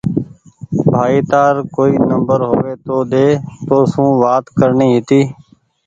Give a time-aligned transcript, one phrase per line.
[0.89, 2.95] ڀآئي تآر ڪوئي نمبر هووي تو
[3.67, 5.21] تونٚ سون وآت ڪرڻي هيتي